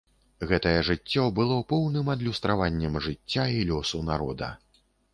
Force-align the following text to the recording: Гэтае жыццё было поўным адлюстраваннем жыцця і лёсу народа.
Гэтае 0.51 0.79
жыццё 0.87 1.25
было 1.41 1.59
поўным 1.75 2.11
адлюстраваннем 2.15 3.01
жыцця 3.07 3.49
і 3.61 3.65
лёсу 3.73 4.05
народа. 4.13 4.55